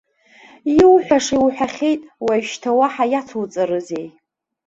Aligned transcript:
Иуҳәаша 0.79 1.37
уҳәахьеит, 1.45 2.01
уажәшьҭа 2.25 2.71
уаҳа 2.77 3.05
иацуҵарызеи? 3.11 4.07